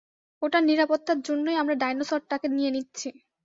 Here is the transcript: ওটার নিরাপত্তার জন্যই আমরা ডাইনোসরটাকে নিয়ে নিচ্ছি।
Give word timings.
ওটার 0.41 0.63
নিরাপত্তার 0.63 1.19
জন্যই 1.21 1.59
আমরা 1.61 1.75
ডাইনোসরটাকে 1.81 2.47
নিয়ে 2.49 2.71
নিচ্ছি। 2.71 3.07